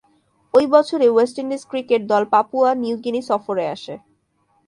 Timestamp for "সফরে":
3.29-3.65